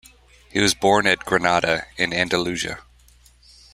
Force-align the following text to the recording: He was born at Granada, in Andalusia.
He 0.49 0.59
was 0.59 0.73
born 0.73 1.05
at 1.05 1.25
Granada, 1.25 1.85
in 1.95 2.11
Andalusia. 2.11 2.79